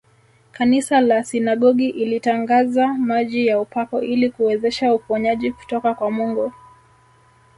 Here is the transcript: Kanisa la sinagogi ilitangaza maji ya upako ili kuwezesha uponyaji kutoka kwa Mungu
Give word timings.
Kanisa 0.51 1.01
la 1.01 1.23
sinagogi 1.23 1.89
ilitangaza 1.89 2.87
maji 2.87 3.47
ya 3.47 3.59
upako 3.59 4.01
ili 4.01 4.29
kuwezesha 4.31 4.93
uponyaji 4.93 5.51
kutoka 5.51 5.93
kwa 5.93 6.11
Mungu 6.11 6.53